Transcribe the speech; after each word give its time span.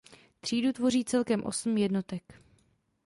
Třídu 0.41 0.73
tvoří 0.73 1.05
celkem 1.05 1.43
osm 1.43 1.77
jednotek. 1.77 2.35